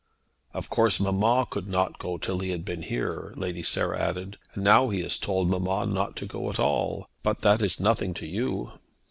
[0.55, 4.63] "Of course mamma could not go till he had been here," Lady Sarah added; "and
[4.63, 7.07] now he has told mamma not to go at all.
[7.21, 8.71] But that is nothing to you."